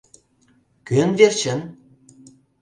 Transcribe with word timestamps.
Кӧн 0.87 1.09
верчын? 1.19 1.59